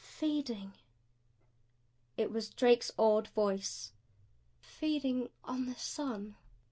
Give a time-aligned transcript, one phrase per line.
[0.03, 0.73] "Feeding!"
[2.17, 3.93] It was Drake's awed voice.
[4.59, 6.37] "Feeding on the sun!"